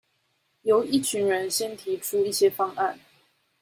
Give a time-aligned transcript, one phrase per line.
[0.63, 2.99] 由一群人先提出一些方案